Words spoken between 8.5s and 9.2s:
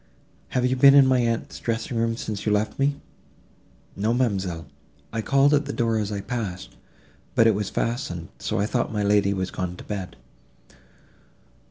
I thought my